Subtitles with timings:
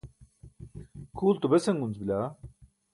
[1.15, 2.17] kʰuulto besan gunc bila